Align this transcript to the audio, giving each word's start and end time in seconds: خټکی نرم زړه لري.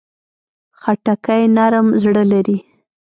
خټکی 0.81 1.43
نرم 1.55 1.87
زړه 2.03 2.23
لري. 2.31 2.57